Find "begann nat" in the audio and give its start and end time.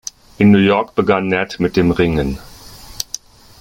0.95-1.59